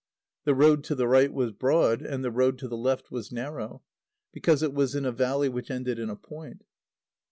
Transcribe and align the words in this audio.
The 0.45 0.55
road 0.55 0.83
to 0.85 0.95
the 0.95 1.07
right 1.07 1.31
was 1.31 1.51
broad, 1.51 2.01
and 2.01 2.23
the 2.23 2.31
road 2.31 2.57
to 2.57 2.67
the 2.67 2.75
left 2.75 3.11
was 3.11 3.31
narrow, 3.31 3.83
because 4.33 4.63
it 4.63 4.73
was 4.73 4.95
in 4.95 5.05
a 5.05 5.11
valley 5.11 5.47
which 5.47 5.69
ended 5.69 5.99
in 5.99 6.09
a 6.09 6.15
point. 6.15 6.63